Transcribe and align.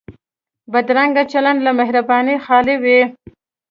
بدرنګه 0.71 1.23
چلند 1.31 1.59
له 1.65 1.71
مهربانۍ 1.79 2.37
خالي 2.45 2.75
وي 2.83 2.99